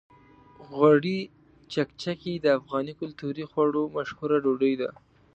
[0.67, 1.19] غوړي
[1.73, 4.89] چکچکي د افغاني کلتوري خواړو مشهوره ډوډۍ ده.